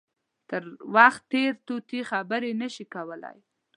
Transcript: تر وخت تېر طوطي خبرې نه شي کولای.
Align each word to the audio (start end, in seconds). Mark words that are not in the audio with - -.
تر 0.49 0.61
وخت 0.95 1.21
تېر 1.33 1.51
طوطي 1.67 1.99
خبرې 2.11 2.51
نه 2.61 2.67
شي 2.73 2.85
کولای. 2.93 3.37